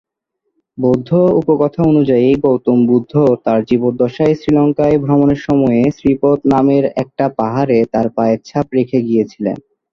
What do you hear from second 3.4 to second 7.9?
তার জীবদ্দশায় শ্রীলংকায় ভ্রমনের সময়ে "শ্রী পদ" নামের একটা পাহাড়ে